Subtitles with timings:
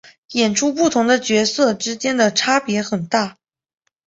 [0.31, 3.37] 演出的不同角色之间的差别很大。